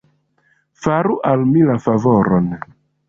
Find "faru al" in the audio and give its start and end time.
0.85-1.45